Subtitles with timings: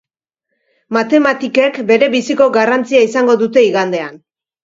[0.97, 4.19] Matematikek berebiziko garrantzia izango dute igandean.